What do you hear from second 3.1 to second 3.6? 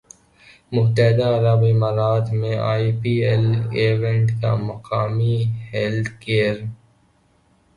L